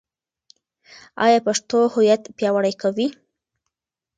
ایا 1.25 1.39
پښتو 1.47 1.79
هویت 1.93 2.21
پیاوړی 2.37 2.73
کوي؟ 2.81 3.07